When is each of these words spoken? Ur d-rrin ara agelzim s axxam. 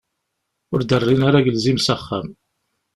Ur 0.73 0.79
d-rrin 0.83 1.21
ara 1.27 1.39
agelzim 1.41 1.77
s 1.79 1.87
axxam. 1.95 2.27